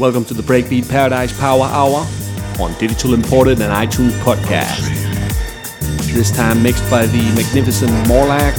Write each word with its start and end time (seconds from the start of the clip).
Welcome 0.00 0.24
to 0.24 0.32
the 0.32 0.42
Breakbeat 0.42 0.88
Paradise 0.88 1.38
Power 1.38 1.64
Hour 1.64 1.98
on 2.58 2.72
Digitally 2.80 3.16
Imported 3.16 3.60
and 3.60 3.70
iTunes 3.70 4.12
Podcast. 4.24 4.88
This 6.14 6.34
time 6.34 6.62
mixed 6.62 6.88
by 6.88 7.04
the 7.04 7.20
magnificent 7.36 7.90
Morlack, 8.08 8.56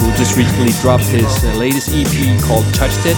who 0.00 0.08
just 0.16 0.34
recently 0.34 0.72
dropped 0.80 1.04
his 1.04 1.26
uh, 1.44 1.52
latest 1.56 1.90
EP 1.92 2.40
called 2.44 2.64
Touched 2.72 3.04
It, 3.04 3.16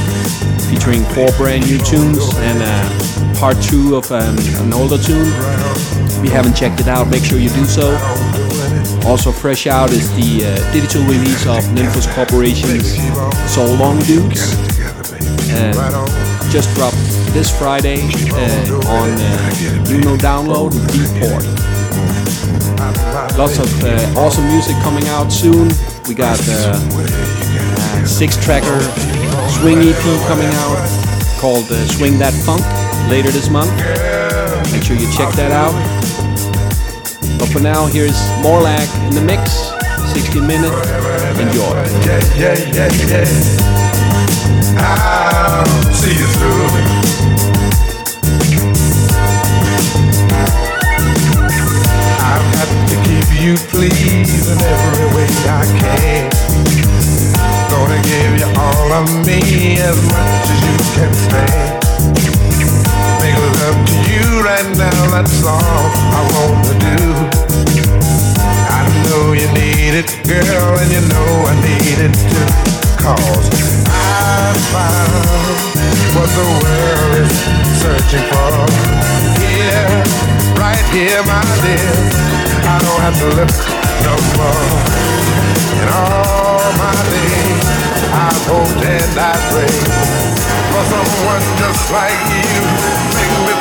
featuring 0.67 1.05
four 1.15 1.31
brand 1.39 1.65
new 1.65 1.79
tunes 1.79 2.19
and 2.39 2.59
uh, 2.61 3.39
part 3.39 3.57
two 3.63 3.95
of 3.95 4.11
um, 4.11 4.37
an 4.67 4.73
older 4.73 4.99
tune. 4.99 5.31
If 6.19 6.25
you 6.25 6.33
haven't 6.33 6.57
checked 6.57 6.81
it 6.81 6.89
out, 6.89 7.07
make 7.07 7.23
sure 7.23 7.39
you 7.39 7.51
do 7.51 7.67
so. 7.67 7.95
Also 9.07 9.31
fresh 9.31 9.69
out 9.69 9.93
is 9.93 10.11
the 10.17 10.43
uh, 10.45 10.73
digital 10.73 11.03
release 11.03 11.47
of 11.47 11.63
Nymphos 11.71 12.13
Corporation's 12.17 12.99
So 13.49 13.65
Long 13.65 14.01
Dudes. 14.01 14.59
Uh, 15.55 16.19
just 16.51 16.75
dropped 16.75 17.08
this 17.33 17.57
Friday 17.57 18.01
uh, 18.33 18.91
on 18.91 19.11
uh, 19.11 19.85
Juno 19.85 20.17
Download 20.17 20.71
Beatport. 20.93 21.45
Lots 23.37 23.59
of 23.59 23.85
uh, 23.85 24.21
awesome 24.21 24.47
music 24.49 24.77
coming 24.83 25.07
out 25.09 25.31
soon. 25.31 25.69
We 26.07 26.15
got 26.15 26.39
uh, 26.49 28.03
a 28.03 28.07
six-tracker 28.07 28.81
swing 29.51 29.79
EP 29.79 30.03
coming 30.29 30.49
out 30.63 30.79
called 31.41 31.65
uh, 31.71 31.87
Swing 31.87 32.19
That 32.19 32.35
Funk 32.45 32.63
later 33.11 33.31
this 33.31 33.51
month. 33.51 33.71
Make 34.73 34.83
sure 34.83 34.97
you 34.97 35.11
check 35.13 35.33
that 35.35 35.53
out. 35.53 35.75
But 37.39 37.49
for 37.49 37.61
now, 37.61 37.87
here's 37.87 38.19
Morlack 38.43 38.89
in 39.09 39.15
the 39.15 39.23
mix. 39.23 39.73
60 40.13 40.41
minutes. 40.41 40.75
Enjoy. 41.39 41.75
Yeah, 42.05 42.21
yeah, 42.37 42.57
yeah, 42.73 42.89
yeah. 43.07 43.79
I'll 44.79 45.93
see 45.93 46.11
you 46.11 46.27
through. 46.27 46.98
You 53.49 53.57
please 53.73 54.45
in 54.53 54.61
every 54.61 55.09
way 55.17 55.29
I 55.49 55.65
can. 55.81 56.29
Gonna 57.73 57.97
give 58.05 58.33
you 58.41 58.49
all 58.61 58.93
of 58.93 59.09
me 59.25 59.81
as 59.81 59.97
much 60.13 60.45
as 60.53 60.61
you 60.69 60.77
can 60.93 61.13
stand. 61.17 61.81
Make 63.25 63.41
love 63.57 63.79
to 63.89 63.99
you 64.13 64.45
right 64.45 64.69
now, 64.77 65.01
that's 65.15 65.41
all 65.49 65.89
I 66.13 66.23
wanna 66.35 66.77
do. 66.93 67.01
I 68.69 68.85
know 69.09 69.33
you 69.33 69.49
need 69.57 69.97
it, 69.97 70.09
girl, 70.29 70.73
and 70.83 70.91
you 70.93 71.01
know 71.09 71.31
I 71.49 71.55
need 71.65 71.99
it 72.05 72.15
too. 72.29 72.49
Cause 73.01 73.49
I 73.89 74.53
found 74.75 75.57
what 76.13 76.29
the 76.37 76.47
world 76.61 77.13
is 77.25 77.33
searching 77.81 78.27
for. 78.29 78.69
Here, 79.41 80.38
right 80.69 80.89
here, 80.93 81.23
my 81.25 81.45
dear. 81.65 81.95
I 82.73 82.77
don't 82.85 83.03
have 83.07 83.17
to 83.25 83.29
look 83.39 83.57
no 84.05 84.15
more. 84.37 84.69
In 85.81 85.89
all 85.89 86.69
my 86.85 86.99
days, 87.13 87.67
I've 88.13 88.43
hoped 88.51 88.83
and 88.97 89.15
I 89.17 89.35
prayed 89.51 89.89
for 90.73 90.85
someone 90.93 91.45
just 91.63 91.85
like 91.99 92.21
you. 92.37 92.61
Make 93.17 93.35
me 93.47 93.58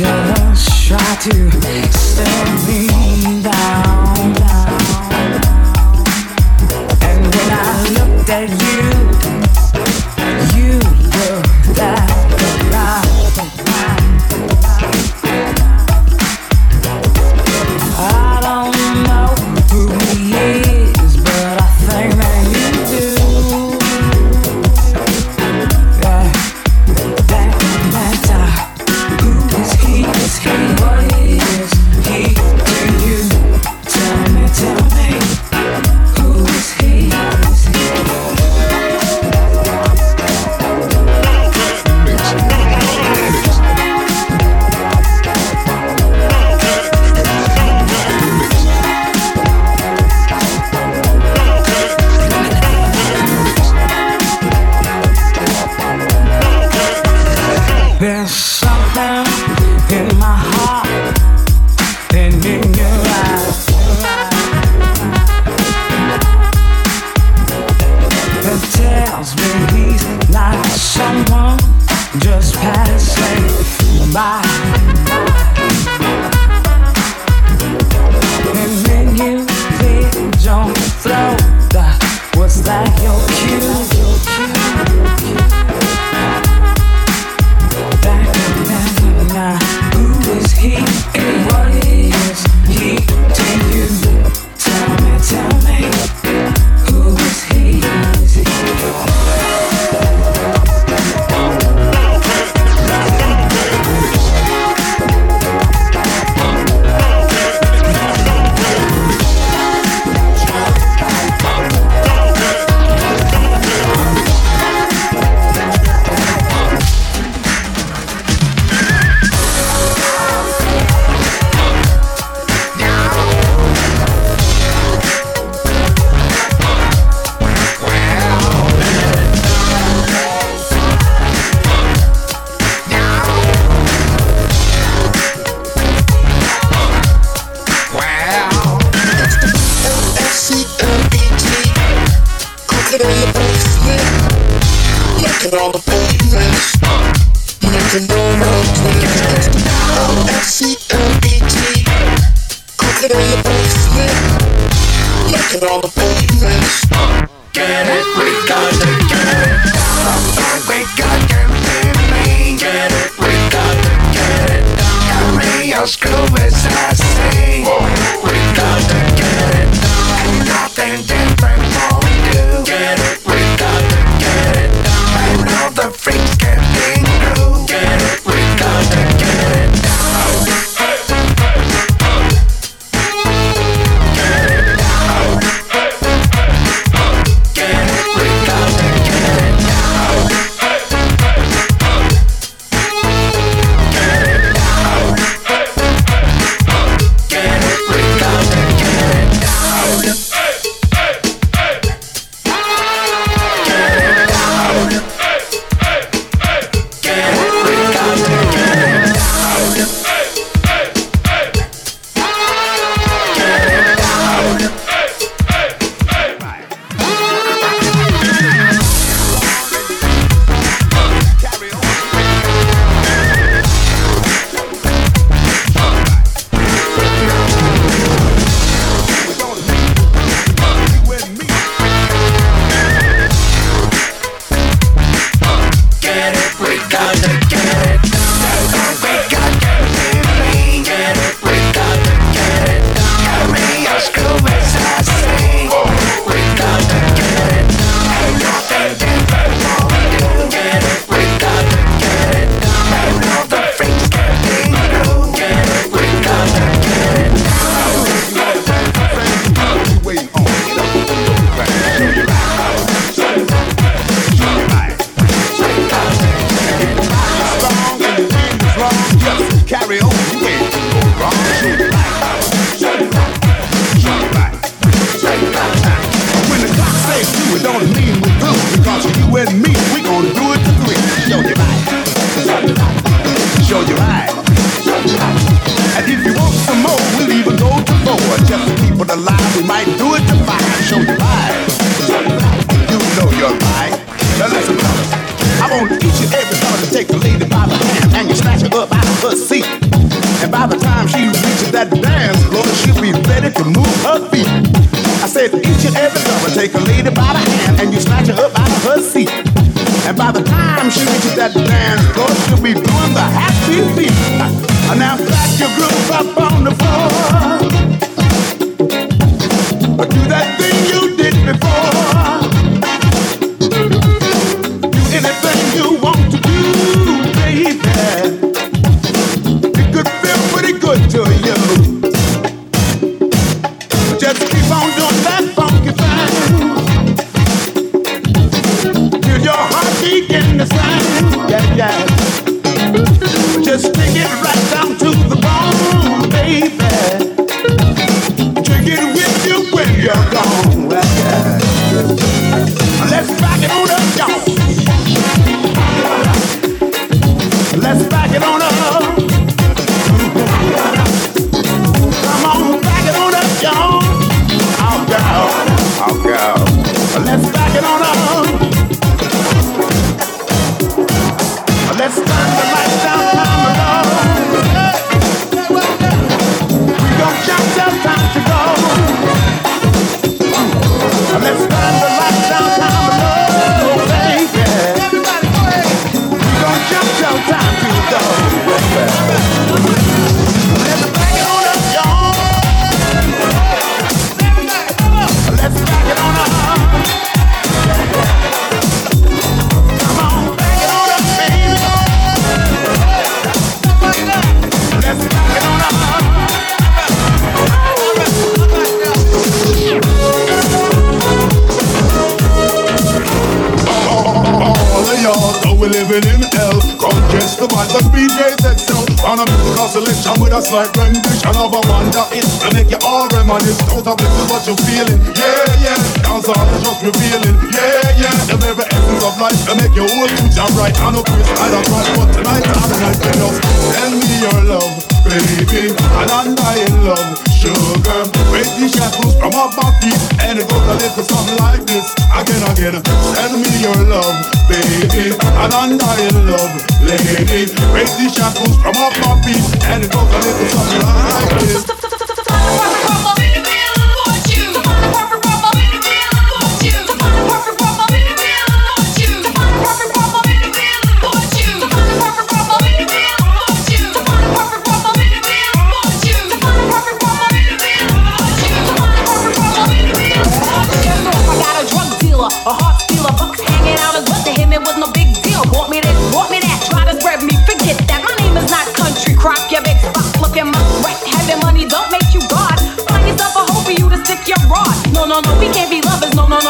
just 0.00 0.86
try 0.86 1.16
to 1.20 1.46
extend 1.78 2.66
me. 2.66 3.09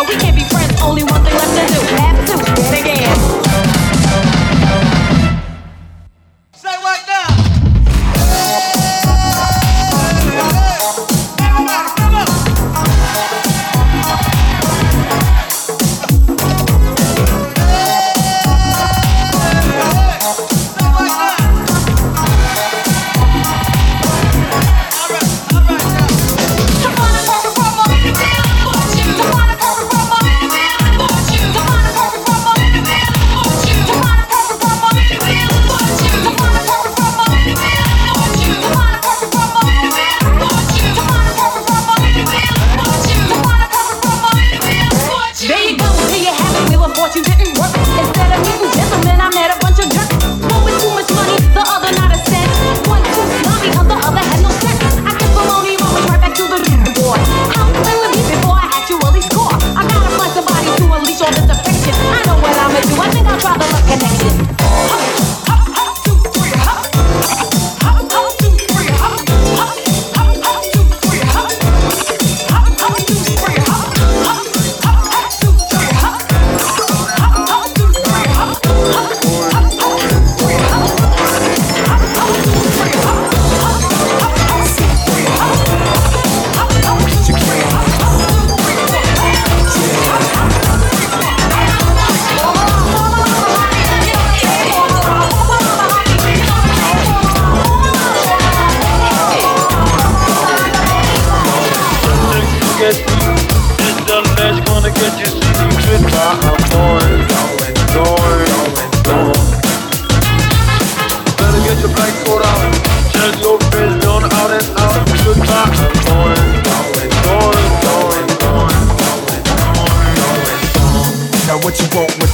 We 0.08 0.14
can't 0.16 0.29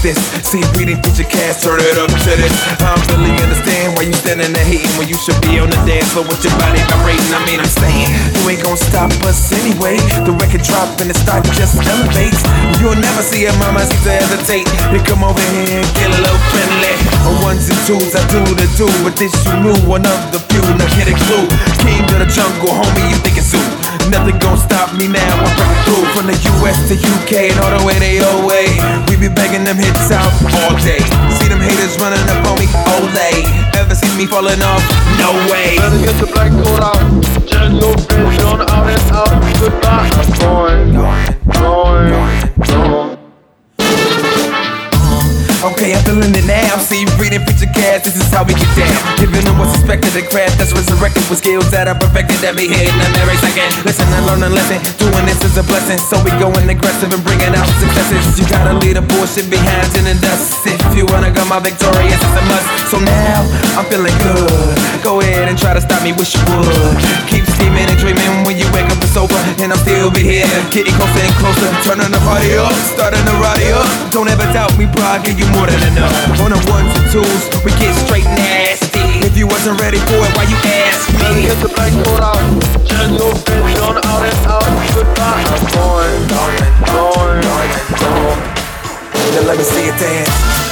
this. 0.06 0.18
See, 0.46 0.62
we 0.78 0.86
didn't 0.86 1.02
get 1.02 1.18
your 1.18 1.26
turn 1.58 1.82
it 1.82 1.98
up 1.98 2.06
to 2.06 2.32
this. 2.38 2.54
I 2.78 2.94
don't 2.94 3.02
really 3.10 3.34
understand 3.42 3.98
why 3.98 4.06
you 4.06 4.14
standing 4.14 4.54
there 4.54 4.62
hating 4.62 4.94
when 4.94 5.10
you 5.10 5.18
should 5.18 5.34
be 5.42 5.58
on 5.58 5.66
the 5.66 5.80
dance 5.82 6.14
floor 6.14 6.22
with 6.30 6.38
your 6.46 6.54
body 6.62 6.78
vibrating. 6.86 7.26
I 7.34 7.42
mean, 7.42 7.58
I'm 7.58 7.66
saying, 7.66 8.14
you 8.38 8.42
ain't 8.46 8.62
gonna 8.62 8.78
stop 8.78 9.10
us 9.26 9.50
anyway. 9.50 9.98
The 10.22 10.30
record 10.38 10.62
drop 10.62 10.86
and 11.02 11.10
the 11.10 11.18
stock 11.18 11.42
just 11.58 11.74
elevates. 11.82 12.38
You'll 12.78 12.94
never 13.02 13.22
see 13.26 13.50
a 13.50 13.52
mama 13.58 13.82
see 13.82 13.98
to 14.06 14.12
hesitate. 14.14 14.70
You 14.94 15.02
come 15.02 15.26
over 15.26 15.42
here 15.50 15.82
and 15.82 15.88
get 15.98 16.06
a 16.14 16.18
little 16.22 16.42
friendly. 16.54 16.94
On 17.26 17.34
ones 17.42 17.66
and 17.66 17.80
twos, 17.82 18.14
I 18.14 18.22
do 18.30 18.38
the 18.54 18.70
do, 18.78 18.86
but 19.02 19.18
this 19.18 19.34
you 19.42 19.58
knew, 19.58 19.76
one 19.90 20.06
of 20.06 20.20
the 20.30 20.38
few. 20.38 20.62
Now 20.78 20.86
get 20.94 21.10
a 21.10 21.16
clue. 21.26 21.50
King 21.82 22.06
of 22.14 22.22
the 22.22 22.30
jungle, 22.30 22.70
homie, 22.70 23.10
you 23.10 23.18
think 23.26 23.42
it's. 23.42 23.85
Nothing 24.10 24.38
gon' 24.38 24.58
stop 24.58 24.94
me 24.94 25.08
now. 25.08 25.34
I'm 25.42 25.50
breaking 25.58 25.82
through 25.86 26.06
from 26.14 26.26
the 26.30 26.38
US 26.38 26.78
to 26.88 26.94
UK 26.94 27.50
and 27.50 27.58
all 27.60 27.72
the 27.74 27.82
way 27.84 27.98
to 27.98 28.10
OA. 28.38 28.62
We 29.10 29.16
be 29.16 29.28
begging 29.28 29.64
them 29.64 29.76
hits 29.76 30.10
out 30.10 30.30
all 30.62 30.74
day. 30.82 31.02
See 31.38 31.48
them 31.48 31.60
haters 31.60 31.98
running 31.98 32.22
up 32.30 32.46
on 32.46 32.58
me, 32.58 32.66
Olay. 32.94 33.42
Ever 33.74 33.94
see 33.94 34.10
me 34.16 34.26
falling 34.26 34.62
off? 34.62 34.82
No 35.18 35.34
way. 35.50 35.76
Better 35.76 35.98
get 35.98 36.16
the 36.22 36.30
black 36.30 36.52
coat 36.52 36.82
out. 36.82 37.00
Turn 37.50 37.76
your 37.76 37.96
vision 37.98 38.62
out 38.62 38.86
and 38.86 39.02
out. 39.10 39.34
Goodbye. 39.58 40.10
I'm 40.14 40.30
going, 40.38 40.94
going, 40.94 41.34
going. 42.62 43.05
Okay, 45.66 45.98
I'm 45.98 46.02
feeling 46.06 46.30
it 46.30 46.46
now. 46.46 46.78
See, 46.78 47.02
reading 47.18 47.42
picture 47.42 47.66
cast, 47.66 48.06
this 48.06 48.14
is 48.14 48.30
how 48.30 48.46
we 48.46 48.54
get 48.54 48.70
down. 48.78 48.94
Giving 49.18 49.42
them 49.42 49.58
what's 49.58 49.74
expected, 49.74 50.14
the 50.14 50.22
craft 50.22 50.62
that's 50.62 50.70
resurrected 50.70 51.26
with 51.26 51.42
skills 51.42 51.74
that 51.74 51.90
are 51.90 51.98
perfected 51.98 52.38
that 52.46 52.54
be 52.54 52.70
hitting 52.70 52.94
them 52.94 53.10
every 53.18 53.34
second. 53.42 53.66
Listen 53.82 54.06
and 54.14 54.30
learn 54.30 54.46
a 54.46 54.50
lesson. 54.54 54.78
Doing 54.94 55.26
this 55.26 55.42
is 55.42 55.58
a 55.58 55.66
blessing, 55.66 55.98
so 55.98 56.22
we 56.22 56.30
going 56.38 56.70
aggressive 56.70 57.10
and 57.10 57.18
bringing 57.26 57.50
out 57.50 57.66
successes. 57.82 58.38
You 58.38 58.46
gotta 58.46 58.78
leave 58.78 58.94
the 58.94 59.02
bullshit 59.02 59.50
behind 59.50 59.90
in 59.98 60.06
the 60.06 60.14
dust. 60.22 60.54
If 60.70 60.94
you 60.94 61.02
wanna 61.10 61.34
go 61.34 61.42
my 61.50 61.58
victorious, 61.58 62.14
it's 62.14 62.38
a 62.38 62.42
must. 62.46 62.66
So 62.94 63.02
now 63.02 63.42
I'm 63.74 63.90
feeling 63.90 64.14
good. 64.22 64.70
Go 65.02 65.18
ahead 65.18 65.50
and 65.50 65.58
try 65.58 65.74
to 65.74 65.82
stop 65.82 65.98
me, 66.06 66.14
wish 66.14 66.38
you 66.38 66.46
would. 66.46 66.94
Keep 67.26 67.42
scheming 67.58 67.90
and 67.90 67.98
dreaming 67.98 68.46
when 68.46 68.54
you 68.54 68.70
wake 68.70 68.86
up 68.86 68.95
over, 69.16 69.40
and 69.64 69.72
I'll 69.72 69.80
still 69.80 70.12
be 70.12 70.20
here, 70.20 70.46
getting 70.70 70.92
closer 70.94 71.24
and 71.24 71.34
closer, 71.40 71.68
turning 71.88 72.12
the 72.12 72.20
party 72.28 72.52
up, 72.54 72.72
starting 72.92 73.24
the 73.24 73.32
party 73.40 73.72
up. 73.72 73.88
Don't 74.12 74.28
ever 74.28 74.44
doubt 74.52 74.76
me, 74.76 74.84
bro. 74.84 75.02
I 75.02 75.18
give 75.24 75.40
you 75.40 75.48
more 75.56 75.66
than 75.66 75.80
enough. 75.88 76.12
On 76.44 76.52
the 76.52 76.60
ones 76.68 76.92
and 76.92 77.08
twos, 77.10 77.42
we 77.64 77.72
get 77.80 77.96
straight 78.04 78.28
nasty. 78.28 79.24
If 79.24 79.36
you 79.36 79.48
wasn't 79.48 79.80
ready 79.80 79.98
for 80.04 80.20
it, 80.20 80.32
why 80.36 80.44
you 80.44 80.58
ask 80.84 81.08
me? 81.16 81.48
get 81.48 81.56
the 81.64 81.72
black 81.72 81.92
coat 82.04 82.20
out. 82.20 82.40
Turn 82.84 83.16
your 83.16 83.32
vision 83.32 83.96
out 84.04 84.22
and 84.22 84.38
out. 84.44 84.68
Goodbye. 84.92 85.44
I'm 85.48 85.64
going, 85.72 86.20
going, 86.28 86.64
going. 86.92 87.46
Now 89.32 89.42
let 89.48 89.56
me 89.58 89.64
see 89.64 89.86
you 89.86 89.96
dance. 89.96 90.65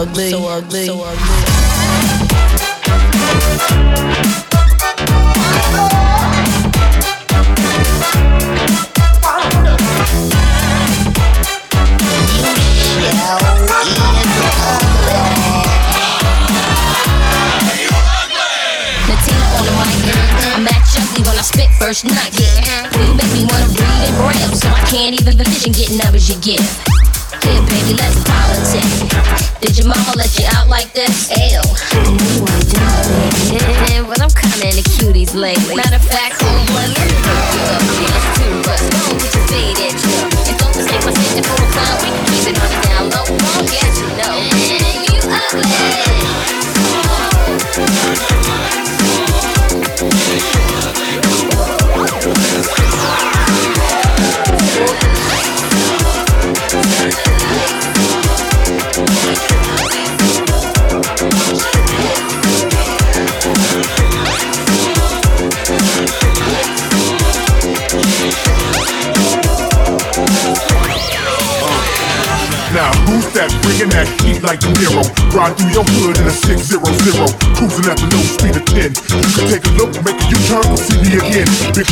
Ugly. 0.00 0.30
So 0.30 0.48
ugly. 0.48 0.86
So 0.86 0.94
ugly. 0.94 1.20
Latina 19.04 19.44
on 19.52 19.64
the 19.66 19.72
mic. 19.76 20.00
I'm 20.56 20.64
that 20.64 20.80
chunky 20.88 21.22
when 21.28 21.36
I 21.36 21.42
spit 21.42 21.68
first 21.78 22.04
night. 22.06 22.32
You 22.40 23.14
make 23.14 23.32
me 23.34 23.44
wanna 23.44 23.68
breathe 23.68 24.08
and 24.08 24.16
braille, 24.16 24.56
so 24.56 24.68
I 24.68 24.80
can't 24.88 25.20
even 25.20 25.38
envision 25.38 25.72
getting 25.72 26.00
up 26.00 26.14
as 26.14 26.28
you 26.30 26.40
get. 26.40 26.89
Here, 27.42 27.62
baby, 27.66 27.94
let's 27.96 28.18
politic. 28.24 28.84
Did 29.60 29.76
your 29.78 29.88
mama 29.88 30.12
let 30.16 30.36
you 30.38 30.46
out 30.56 30.68
like 30.68 30.92
this? 30.92 31.30
Ew. 31.30 31.60
I 31.60 32.04
know 32.04 32.16
you 32.16 32.40
wanna 32.42 32.64
do 32.64 32.80
it, 32.80 33.64
baby. 33.88 34.06
But 34.08 34.20
I'm 34.20 34.30
kinda 34.30 34.68
into 34.68 34.84
cuties 34.90 35.34
lately. 35.34 35.76
Matter 35.76 35.96
of 35.96 36.04
fact, 36.04 36.40
homeboy, 36.40 36.86
let 36.96 37.06
me 37.06 37.16
hook 37.24 37.44
you 37.54 37.62
up. 37.74 37.82
Cheers 37.96 38.24
to 38.36 38.46
us. 38.72 38.82
Don't 38.90 39.18
get 39.20 39.34
your 39.34 39.44
feet. 39.48 39.78
And 40.48 40.58
don't 40.58 40.74
mistake 40.76 41.04
my 41.04 41.12
sitting 41.12 41.44
for 41.44 41.62
a 41.62 41.66
clown. 41.72 41.96
We 42.02 42.08
can 42.10 42.24
keep 42.26 42.46
it 42.50 42.62
on 42.62 42.68
the 42.70 42.78
down 42.88 43.04
low. 43.10 43.24
Won't 43.28 43.70
get 43.70 43.90
you 43.98 44.08
know. 44.18 44.79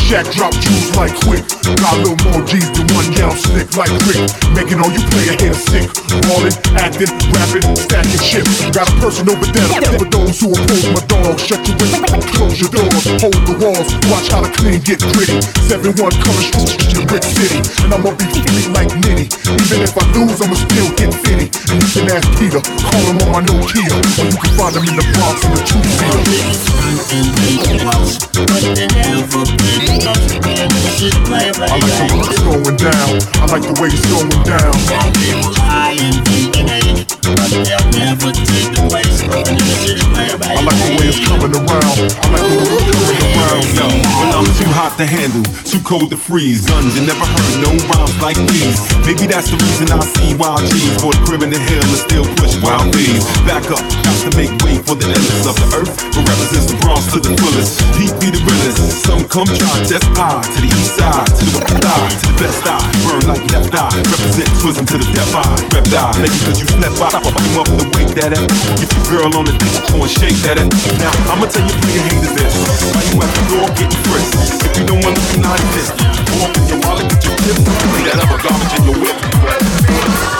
Shack 0.08 0.24
drop 0.32 0.54
jewels 0.54 0.96
like 0.96 1.14
quick. 1.20 1.44
Got 1.76 1.92
a 1.92 2.00
little 2.00 2.16
more 2.32 2.40
G's 2.48 2.64
one 2.98 3.14
down 3.14 3.34
slick 3.38 3.70
like 3.78 3.94
quick. 4.02 4.18
Making 4.58 4.82
all 4.82 4.90
you 4.90 5.02
player 5.14 5.38
haters 5.38 5.62
sick. 5.70 5.86
Ballin', 6.26 6.54
acting, 6.74 7.10
rapping, 7.30 7.66
stacking 7.78 8.22
shit. 8.22 8.44
Got 8.74 8.90
a 8.90 8.94
personal 8.98 9.38
vendetta 9.38 9.94
for 9.94 10.08
those 10.10 10.42
who 10.42 10.50
oppose 10.50 10.86
my 10.90 11.02
dog. 11.06 11.38
Shut 11.38 11.62
your 11.62 11.78
window, 11.78 12.18
close 12.34 12.58
your 12.58 12.70
doors, 12.74 13.04
hold 13.22 13.38
the 13.46 13.54
walls. 13.62 13.88
Watch 14.10 14.26
how 14.34 14.42
the 14.42 14.50
clean 14.50 14.82
get 14.82 14.98
gritty. 15.14 15.38
7-1 15.70 16.10
coming 16.10 16.46
straight 16.50 16.74
to 16.74 16.86
your 16.98 17.06
brick 17.06 17.22
city. 17.22 17.62
And 17.86 17.94
I'ma 17.94 18.10
be 18.18 18.26
free 18.34 18.66
like 18.74 18.90
Nitty. 19.06 19.30
Even 19.46 19.78
if 19.86 19.94
I 19.94 20.02
lose, 20.18 20.42
I'ma 20.42 20.58
still 20.58 20.90
get 20.98 21.14
fitty. 21.22 21.46
And 21.70 21.78
you 21.78 21.88
can 21.94 22.10
ask 22.10 22.26
Peter, 22.38 22.60
call 22.82 23.02
him 23.06 23.22
on 23.30 23.30
my 23.30 23.40
Nokia. 23.46 23.94
Or 24.18 24.26
you 24.26 24.38
can 24.42 24.52
find 24.58 24.74
him 24.74 24.84
in 24.90 24.94
the 24.98 25.06
Bronx 25.14 25.38
in 25.46 25.50
the 25.54 25.62
two 25.62 25.78
I 32.90 33.46
like 33.52 33.62
the 33.62 33.78
way 33.80 33.88
it's 33.88 34.06
going 34.08 34.28
down. 34.44 36.47
I 37.48 37.56
like 40.60 40.76
the 40.84 40.92
way 41.00 41.08
it's 41.08 41.24
coming 41.24 41.56
around. 41.56 41.96
I 41.96 42.28
like 42.28 42.44
the 42.44 42.60
way 42.60 42.68
it's 42.68 42.76
coming 42.84 43.08
around, 43.08 43.64
yo. 43.72 43.88
When 44.20 44.28
I'm 44.36 44.44
too 44.60 44.68
hot 44.76 44.92
to 45.00 45.06
handle, 45.08 45.40
too 45.64 45.80
cold 45.80 46.12
to 46.12 46.18
freeze. 46.20 46.68
Guns, 46.68 46.92
you 46.92 47.08
never 47.08 47.24
heard 47.24 47.56
no 47.64 47.72
rhymes 47.88 48.12
like 48.20 48.36
these. 48.52 48.76
Maybe 49.08 49.24
that's 49.24 49.48
the 49.48 49.56
reason 49.56 49.88
I 49.88 50.04
see 50.04 50.36
wild 50.36 50.60
G's 50.68 51.00
for 51.00 51.16
the 51.16 51.20
crib 51.24 51.40
in 51.40 51.48
the 51.48 51.56
hill 51.56 51.80
and 51.80 51.96
still 51.96 52.28
push 52.36 52.52
wild 52.60 52.92
bees. 52.92 53.24
Back 53.48 53.64
up, 53.72 53.80
got 54.04 54.18
to 54.28 54.30
make 54.36 54.52
way 54.60 54.76
for 54.84 54.92
the 55.00 55.08
endless 55.08 55.48
of 55.48 55.56
the 55.56 55.72
earth. 55.72 55.88
But 56.12 56.28
represents 56.28 56.68
the 56.68 56.76
Bronx 56.84 57.08
to 57.16 57.18
the 57.24 57.32
fullest. 57.32 57.80
Deep 57.96 58.12
be 58.20 58.28
the 58.28 58.44
realest. 58.44 59.08
Some 59.08 59.24
come 59.24 59.48
try, 59.48 59.72
just 59.88 60.04
I 60.20 60.44
to 60.44 60.58
the 60.60 60.68
east 60.68 61.00
side, 61.00 61.32
to 61.32 61.42
the 61.48 61.64
west 61.64 61.80
side, 61.80 62.12
to 62.12 62.24
the 62.28 62.36
best 62.44 62.60
eye. 62.68 62.84
Burn 63.08 63.24
like 63.24 63.44
left 63.56 63.72
eye. 63.72 63.96
Represent 64.04 64.52
Twism 64.60 64.84
to 64.84 65.00
the 65.00 65.08
deaf 65.16 65.32
eye. 65.32 65.56
Rep 65.72 65.84
die, 65.88 66.12
maybe 66.20 66.36
cause 66.44 66.60
you 66.60 66.68
slept 66.68 67.00
by. 67.00 67.37
I'm 67.38 67.62
up 67.62 67.70
the 67.70 67.86
wake 67.94 68.12
that 68.18 68.34
at. 68.34 68.48
Get 68.78 68.90
your 68.90 69.04
girl 69.06 69.30
on 69.38 69.44
the 69.46 69.54
dick, 69.54 69.74
go 69.94 70.02
and 70.02 70.10
shake 70.10 70.38
that 70.42 70.58
at. 70.58 70.68
Now, 70.98 71.14
I'ma 71.30 71.46
tell 71.46 71.62
you 71.62 71.74
your 71.86 72.04
haters 72.10 72.34
is. 72.34 72.54
Why 72.90 73.02
you 73.06 73.16
at 73.22 73.30
the 73.30 73.42
door 73.46 73.66
getting 73.78 74.02
frisked? 74.10 74.66
If 74.66 74.74
you 74.78 74.84
don't 74.86 75.02
want 75.04 75.14
to 75.16 75.22
be 75.30 75.38
not 75.38 75.60
this, 75.74 75.88
walk 76.42 76.54
in 76.58 76.64
your 76.66 76.80
wallet, 76.82 77.06
get 77.08 77.22
your 77.24 77.36
tips. 77.38 77.62
Leave 77.62 78.06
that 78.10 78.18
other 78.18 78.38
garbage 78.42 78.74
in 78.74 78.82
your 78.90 78.98
whip. 79.06 80.37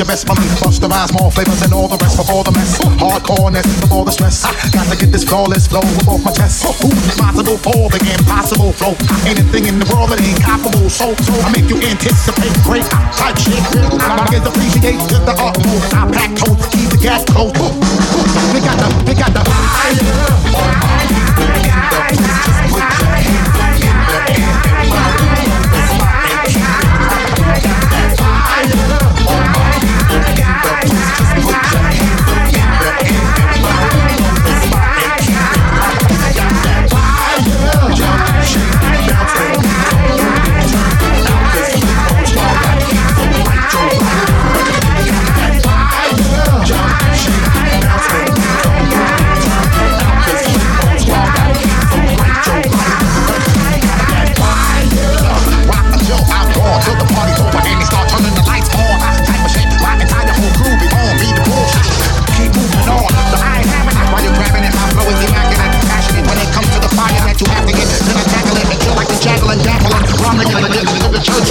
You 0.00 0.06
best 0.08 0.24
believe 0.24 0.48
bust 0.64 0.80
the 0.80 0.88
rise, 0.88 1.12
more 1.12 1.30
flavors 1.30 1.60
and 1.60 1.76
all 1.76 1.86
the 1.86 2.00
rest 2.00 2.16
before 2.16 2.40
the 2.42 2.52
mess. 2.56 2.80
Hardcoreness 2.96 3.68
before 3.84 4.08
the 4.08 4.10
stress. 4.10 4.48
I 4.48 4.56
got 4.72 4.88
to 4.88 4.96
get 4.96 5.12
this 5.12 5.24
flawless 5.24 5.68
flow 5.68 5.84
both 6.08 6.24
my 6.24 6.32
chest. 6.32 6.64
Who's 6.80 6.96
responsible 7.04 7.60
for 7.60 7.92
the 7.92 8.00
impossible 8.16 8.72
flow? 8.72 8.96
Anything 9.28 9.68
in 9.68 9.76
the 9.76 9.84
world 9.92 10.08
that 10.08 10.24
ain't 10.24 10.40
comparable. 10.40 10.88
So, 10.88 11.12
so 11.20 11.36
I 11.44 11.52
make 11.52 11.68
you 11.68 11.76
anticipate 11.84 12.56
great 12.64 12.88
type 12.88 13.36
shit. 13.36 13.60
Niggas 13.60 14.48
appreciate 14.48 15.04
to 15.04 15.20
appreciate 15.20 15.24
the 15.28 15.36
utmost. 15.36 15.92
I 15.92 16.08
pack 16.08 16.32
totes, 16.32 16.64
keep 16.72 16.88
the 16.88 16.96
gas 16.96 17.20
close. 17.28 17.52
We 18.56 18.64
got 18.64 18.80
the, 18.80 18.88
we 19.04 19.12
got 19.12 19.36
the 19.36 19.44
Rock 19.44 20.99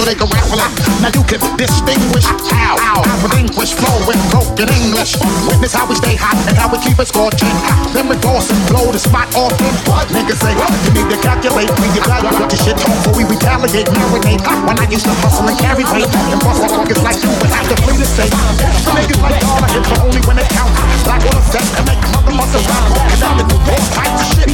so 0.00 0.08
they 0.08 0.16
can 0.16 0.32
raffle 0.32 0.56
it. 0.56 0.72
Now 1.04 1.12
you 1.12 1.20
can 1.28 1.40
distinguish 1.60 2.24
how 2.24 2.80
I 2.80 3.04
relinquish 3.20 3.76
flow 3.76 4.00
with 4.08 4.16
broken 4.32 4.72
English. 4.80 5.20
Witness 5.44 5.76
how 5.76 5.84
we 5.84 5.94
stay 6.00 6.16
hot 6.16 6.40
and 6.48 6.56
how 6.56 6.72
we 6.72 6.80
keep 6.80 6.96
it 6.96 7.04
scorching. 7.04 7.52
Then 7.92 8.08
we 8.08 8.16
boss 8.24 8.48
and 8.48 8.60
blow 8.72 8.88
the 8.88 8.98
spot 8.98 9.28
off. 9.36 9.52
What 9.84 10.08
niggas 10.08 10.40
say? 10.40 10.56
You 10.56 10.92
need 10.96 11.08
to 11.12 11.20
calculate, 11.20 11.68
we 11.84 11.92
evaluate 11.92 12.48
the 12.48 12.56
shit 12.56 12.80
before 12.80 13.12
we 13.12 13.28
retaliate, 13.28 13.92
marinate. 13.92 14.40
When 14.64 14.76
I 14.80 14.88
used 14.88 15.04
to 15.04 15.12
hustle 15.20 15.44
and 15.44 15.58
carry 15.60 15.84
weight 15.92 16.08
and 16.08 16.40
bust 16.40 16.64
niggas 16.64 17.00
like 17.04 17.20
you, 17.20 17.28
but 17.36 17.52
have 17.52 17.68
to 17.68 17.76
flee 17.84 18.00
the 18.00 18.08
state. 18.08 18.32
Some 18.80 18.96
niggas 18.96 19.20
like 19.20 19.36
all 19.44 19.60
I 19.60 19.68
hit 19.68 19.84
for 19.84 20.00
only 20.00 20.24
when 20.24 20.40
it 20.40 20.48
counts. 20.48 20.69
Black 21.10 21.26
on 21.26 21.34
the 21.34 21.42
set 21.42 21.66
and 21.74 21.86
make 21.90 21.98
motherfuckers 22.06 22.70
rock. 22.70 22.86
Cause 23.10 23.22
I'm 23.26 23.36
the 23.38 23.44
new 23.50 23.58
type 23.90 24.14
of 24.14 24.22
shit. 24.30 24.46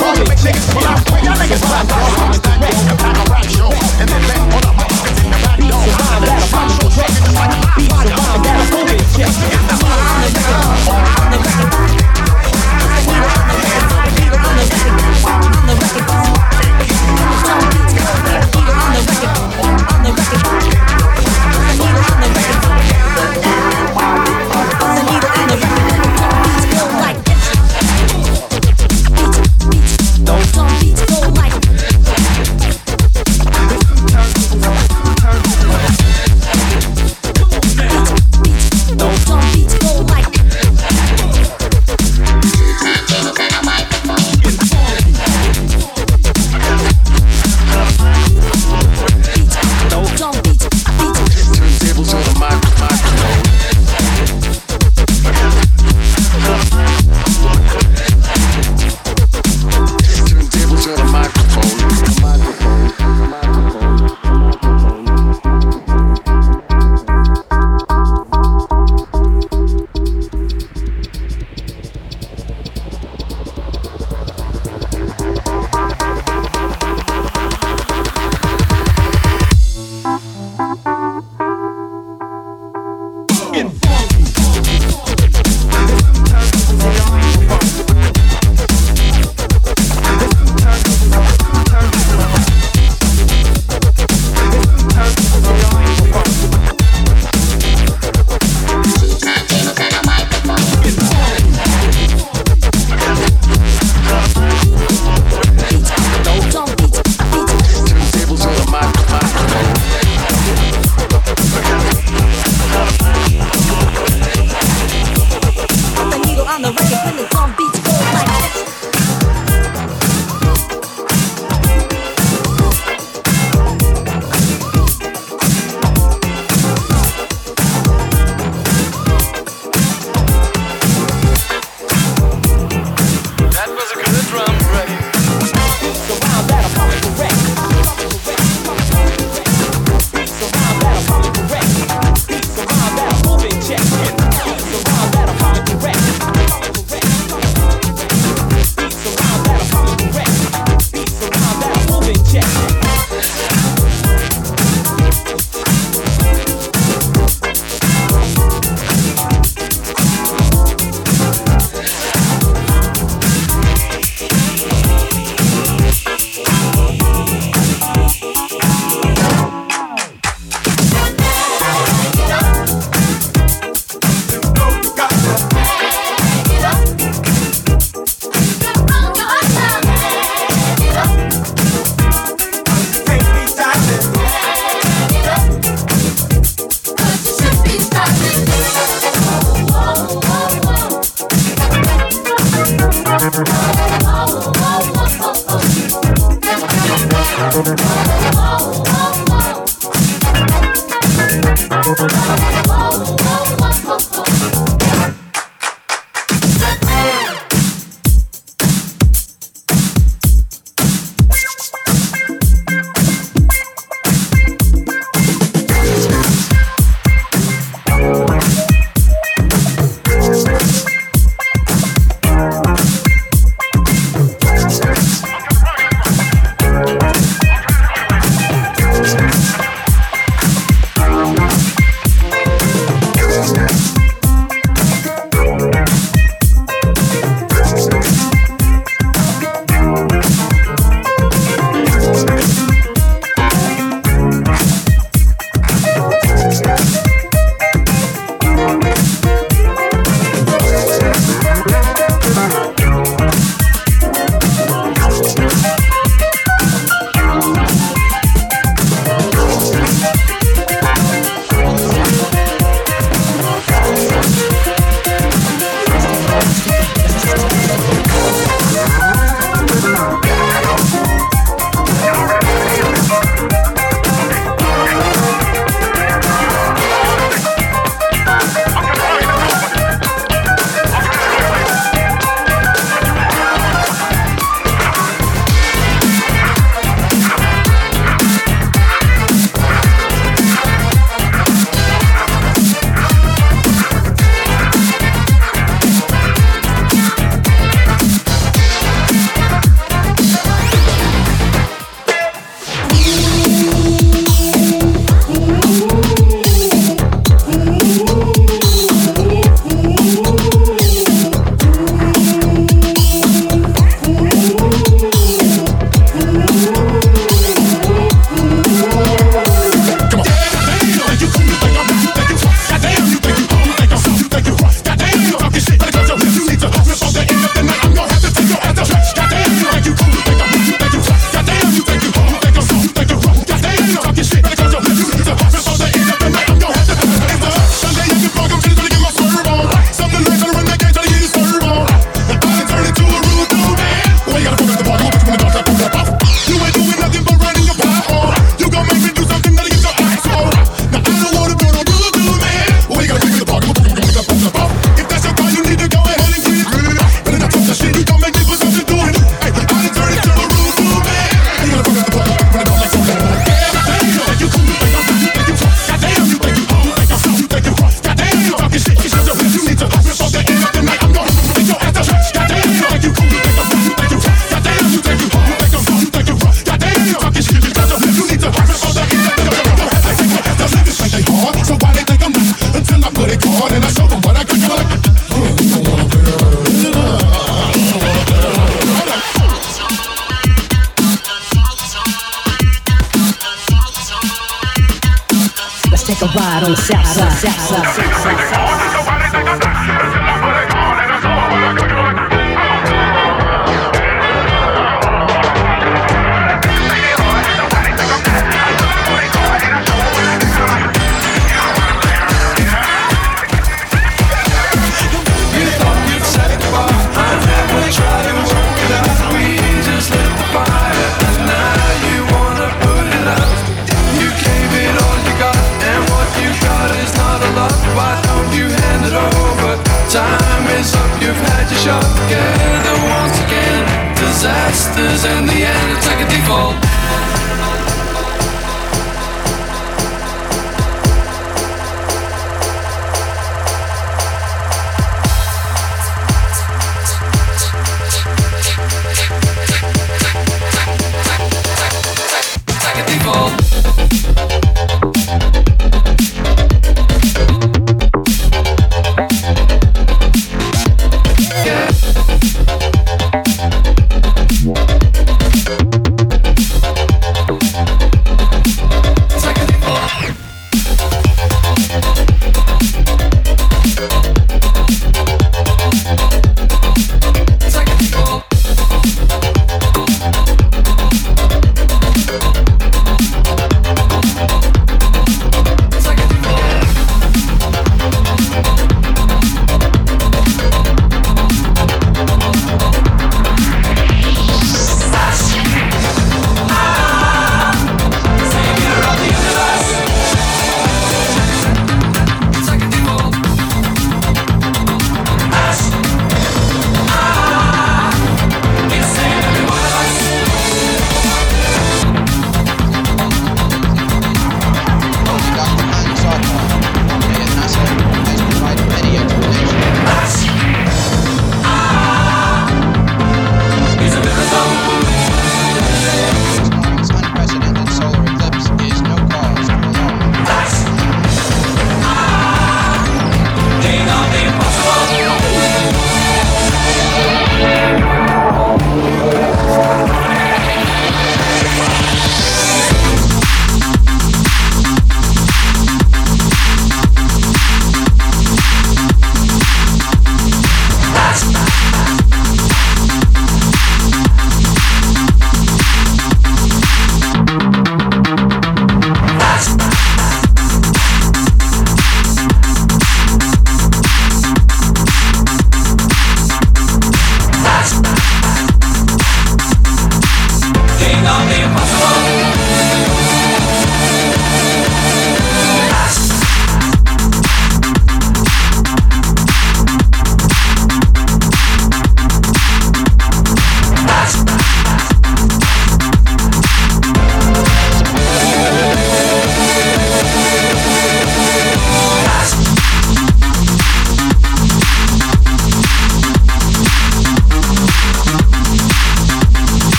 All 0.00 0.16
you 0.16 0.24
make 0.24 0.40
niggas 0.40 0.64
pull 0.72 0.80
out. 0.88 1.04
Y'all 1.20 1.36
niggas 1.36 1.60
rap, 1.68 1.84
y'all. 1.92 2.32
Stack 2.32 2.58
back 2.58 2.72
pack 2.96 3.16
a 3.20 3.30
rap 3.30 3.44
show. 3.44 3.68
And 4.00 4.08
then 4.08 4.22
back 4.24 4.40
on 4.48 4.62
the 4.64 4.72
motherfuckers 4.72 5.20
in 5.20 5.28
the 5.28 5.36
back 5.44 5.60
door. 5.60 6.27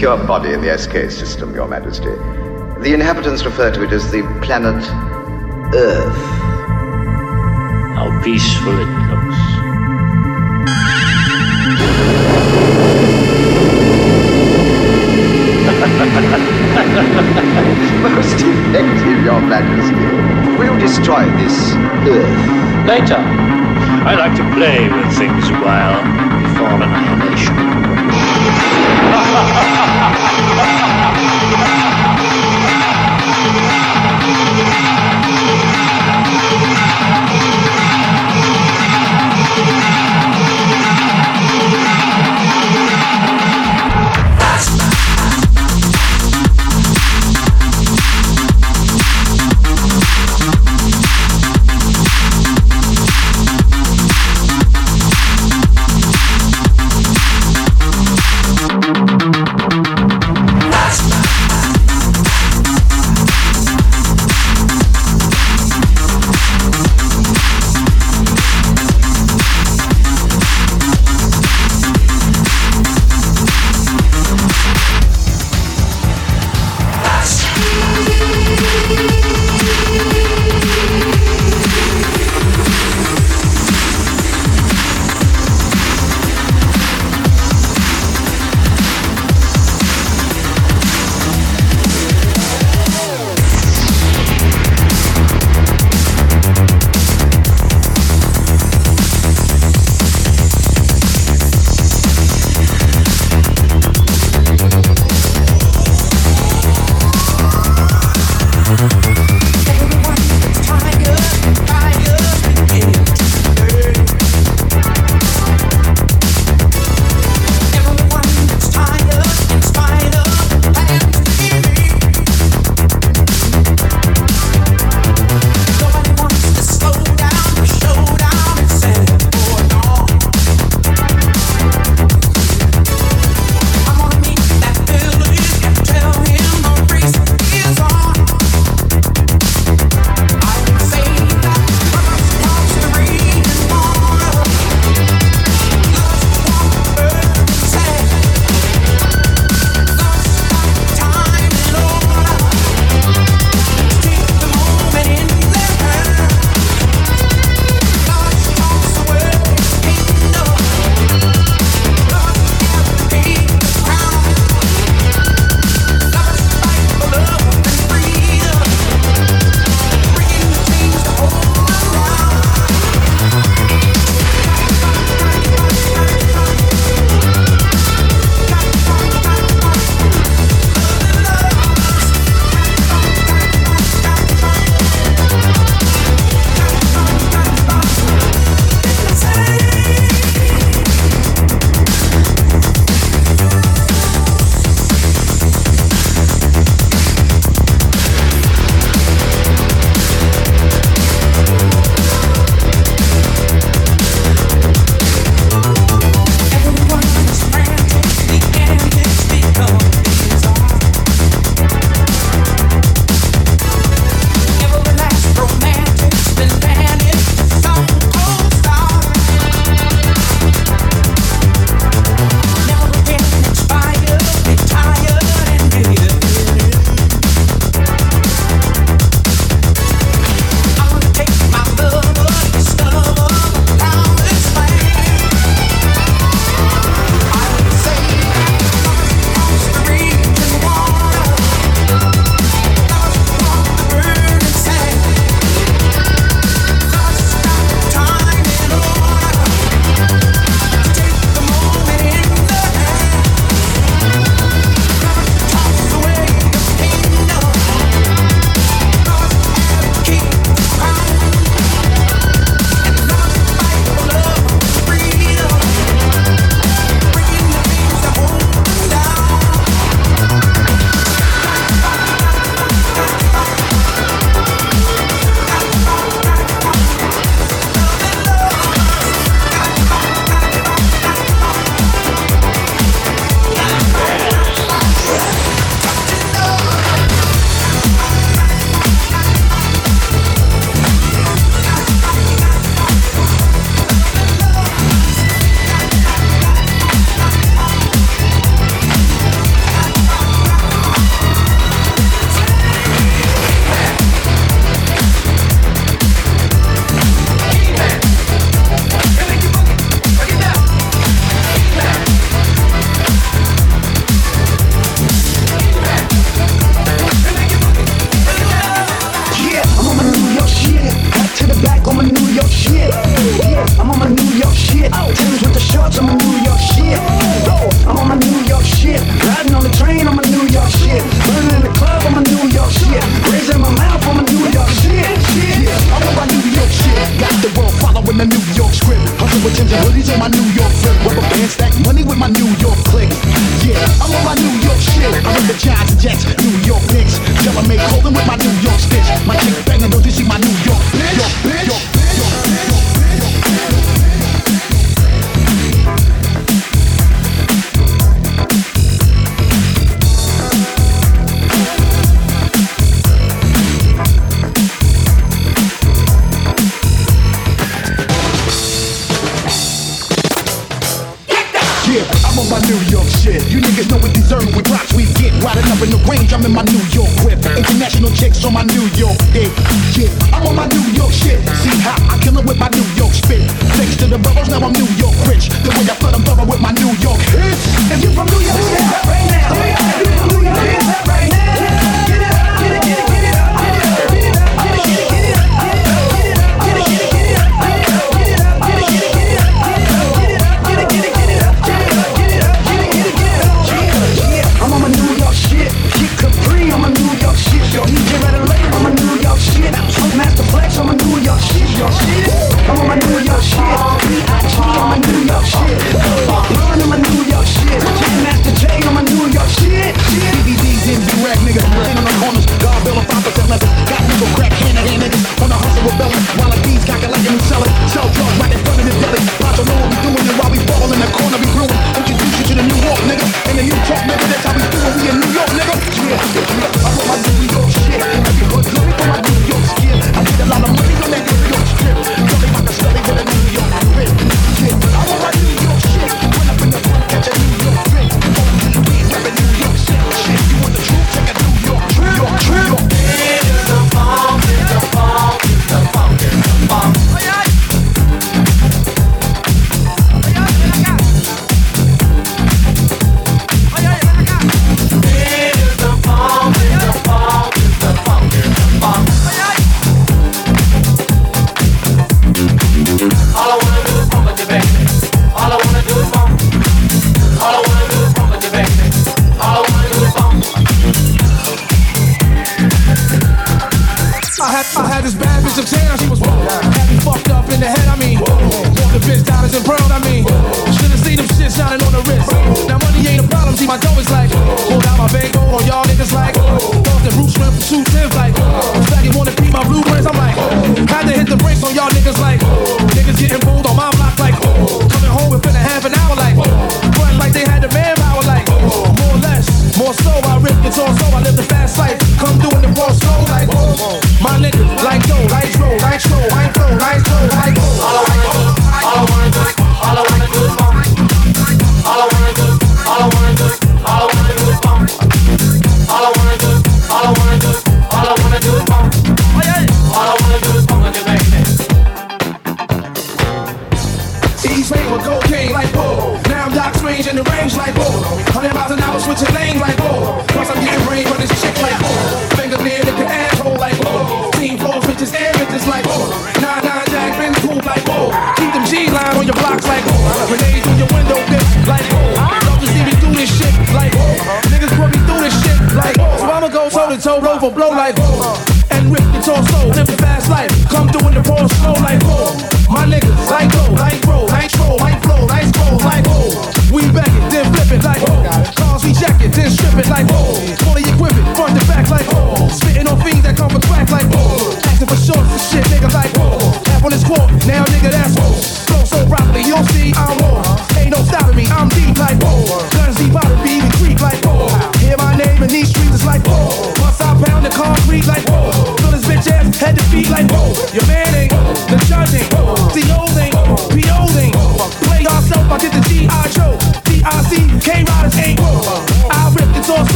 Obscure 0.00 0.16
body 0.26 0.54
in 0.54 0.62
the 0.62 0.78
SK 0.78 1.10
system, 1.10 1.54
Your 1.54 1.68
Majesty. 1.68 2.08
The 2.80 2.94
inhabitants 2.94 3.44
refer 3.44 3.70
to 3.70 3.82
it 3.82 3.92
as 3.92 4.10
the 4.10 4.22
planet 4.40 4.82
Earth. 5.74 6.16
How 7.96 8.08
peaceful 8.24 8.80
it 8.80 8.88
looks. 9.10 9.36
Most 18.00 18.40
effective, 18.40 19.20
Your 19.22 19.42
Majesty. 19.42 20.08
We'll 20.56 20.78
destroy 20.80 21.26
this 21.36 21.74
Earth? 22.08 22.88
Later. 22.88 23.20
I 24.08 24.14
like 24.14 24.34
to 24.38 24.44
play 24.54 24.88
with 24.88 25.12
things 25.18 25.50
a 25.50 25.54
while 25.60 26.02
before 26.40 26.80
annihilation. 26.80 27.52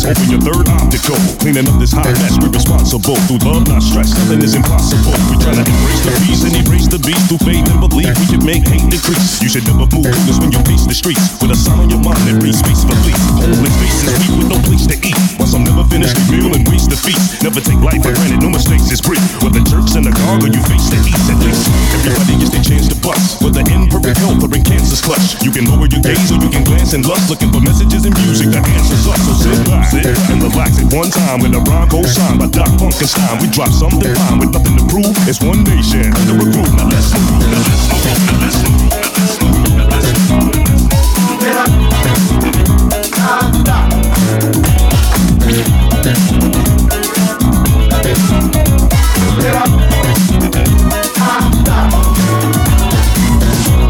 process, 0.00 0.16
open 0.16 0.30
your 0.30 0.40
third 0.40 0.68
eye 0.68 0.88
to 0.90 1.00
optical. 1.00 1.18
Cleaning 1.40 1.68
up 1.68 1.76
this 1.78 1.92
hot 1.92 2.08
mess, 2.20 2.36
we're 2.40 2.50
responsible. 2.50 3.16
Through 3.28 3.42
love, 3.44 3.68
not 3.68 3.82
stress, 3.82 4.12
nothing 4.16 4.42
is 4.42 4.54
impossible. 4.54 5.12
We 5.28 5.36
try 5.38 5.54
to 5.54 5.64
embrace 5.64 6.02
the 6.04 6.12
peace 6.26 6.42
and 6.44 6.54
erase 6.66 6.88
the 6.88 7.00
beast. 7.00 7.24
Through 7.28 7.42
faith 7.44 7.66
and 7.68 7.80
belief, 7.80 8.10
we 8.18 8.26
can 8.26 8.42
make 8.44 8.64
hate 8.66 8.86
decrease. 8.88 9.40
You 9.42 9.48
should 9.48 9.66
never 9.66 9.86
move 9.88 10.08
coolness 10.08 10.38
when 10.40 10.52
you 10.52 10.60
face 10.64 10.84
the 10.86 10.96
streets. 10.96 11.38
With 11.40 11.52
a 11.52 11.58
sign 11.58 11.78
on 11.80 11.88
your 11.90 12.02
mind 12.02 12.20
that 12.26 12.40
reads 12.40 12.60
space 12.60 12.82
for 12.84 12.96
fleas. 13.04 13.20
Homeless 13.38 13.74
faces, 13.80 14.12
weak 14.20 14.34
with 14.40 14.48
no 14.50 14.58
place 14.64 14.86
to 14.88 14.96
eat. 15.04 15.18
Once 15.38 15.52
I'm 15.54 15.64
never 15.64 15.84
finished 15.88 16.16
the 16.16 16.24
meal 16.32 16.50
and 16.52 16.64
reach 16.68 16.86
the 16.88 16.98
feast. 16.98 17.42
Never 17.42 17.60
take 17.60 17.80
life 17.80 18.00
for 18.02 18.12
granted, 18.14 18.40
no 18.42 18.50
mistakes 18.50 18.90
is 18.90 19.00
brief. 19.00 19.22
Whether 19.42 19.62
jerks 19.64 19.96
in 19.96 20.04
the 20.04 20.14
gargle, 20.14 20.50
you 20.50 20.62
face 20.68 20.90
the 20.90 20.98
east 21.00 21.26
at 21.30 21.38
least. 21.40 21.64
Everybody 22.04 22.34
gets 22.40 22.52
their 22.52 22.64
chance 22.64 22.86
to 22.90 22.96
bust. 23.00 23.42
Whether 23.42 23.64
in 23.70 23.88
perfect 23.88 24.18
health 24.20 24.42
or 24.42 24.50
in 24.52 24.62
cancer's 24.62 25.02
clutch. 25.02 25.40
You 25.42 25.50
can 25.50 25.66
lower 25.68 25.88
your 25.88 26.02
gaze 26.02 26.30
or 26.30 26.38
you 26.38 26.50
can 26.50 26.64
glance 26.64 26.92
and 26.92 27.04
lust. 27.06 27.30
Looking 27.30 27.50
for 27.50 27.60
messages 27.60 28.04
and 28.06 28.14
music, 28.26 28.50
the 28.50 28.60
answer's 28.62 29.06
us. 29.06 29.18
So 29.26 29.32
sit 29.34 29.58
back, 29.66 29.89
and 29.98 30.42
relax 30.42 30.78
at 30.78 30.92
one 30.94 31.10
time. 31.10 31.40
When 31.40 31.52
the 31.52 31.60
Bronco 31.60 32.02
signed 32.02 32.38
by 32.38 32.46
Doc 32.46 32.68
Funkenstein, 32.78 33.40
we 33.42 33.48
drop 33.50 33.70
something 33.70 34.14
fine 34.14 34.38
with 34.38 34.52
nothing 34.52 34.76
to 34.78 34.84
prove. 34.86 35.10
It's 35.26 35.40
one 35.42 35.64
nation 35.64 36.12
under 36.14 36.36
a 36.38 36.46
groove. 36.46 36.74
Now 36.76 36.86
let's 36.86 37.10
move, 37.14 37.42
now 37.50 37.58
let's 37.58 37.90
move, 37.90 38.22
now 38.22 38.38
let's 38.38 38.62
move, 38.62 39.74
now 39.76 39.86
let's 39.90 40.22
move. 40.30 40.50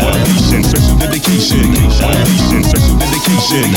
One 0.01 0.21
nation, 0.25 0.63
special 0.65 0.97
dedication. 0.97 1.69
One 2.01 2.17
nation, 2.25 2.90
dedication. 3.31 3.71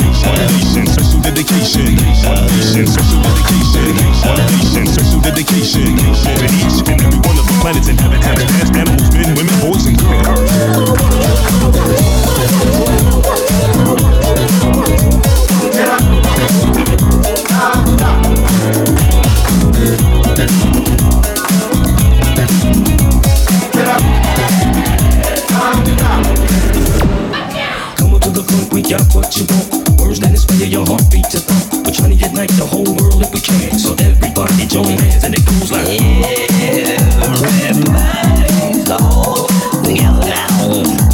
Nation, 0.50 0.86
special 0.88 1.22
dedication. 1.22 1.96
Nation, 1.96 2.88
special 2.88 3.22
dedication. 3.22 3.96
Nation, 4.50 4.86
special 4.88 5.20
dedication. 5.22 5.96
To 5.96 6.46
each 6.58 6.82
and 6.90 7.02
every 7.02 7.20
one 7.20 7.38
of 7.38 7.46
the 7.46 7.58
planets 7.62 7.88
in 7.88 7.98
heaven, 7.98 8.22
habitats, 8.22 8.72
animals, 8.72 9.12
men, 9.14 9.36
women, 9.36 9.54
boys, 9.62 9.86
and 9.86 9.98
girls. 10.00 11.04
Come 11.04 11.68
on 26.78 26.83
to 28.24 28.30
the 28.30 28.44
front, 28.44 28.72
we 28.74 28.82
got 28.82 29.04
what 29.14 29.36
you 29.36 29.44
want. 29.52 30.00
Words 30.00 30.20
that 30.22 30.32
inspire 30.32 30.66
your 30.66 30.86
heartbeat 30.86 31.26
to 31.32 31.40
thump. 31.40 31.86
We're 31.86 31.92
trying 31.92 32.18
to 32.18 32.20
unite 32.28 32.50
the 32.56 32.66
whole 32.66 32.88
world 32.96 33.22
if 33.22 33.34
we 33.34 33.42
can. 33.42 33.78
So 33.78 33.96
everybody 34.00 34.66
join 34.66 34.98
hands 34.98 35.24
and 35.24 35.36
it 35.36 35.44
goes 35.46 35.72
like 35.72 36.00
Everybody's 37.68 38.90
all 38.92 39.48
together 39.84 40.24
now. 40.24 41.13